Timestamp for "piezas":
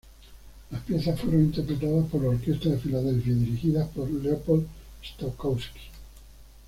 0.81-1.21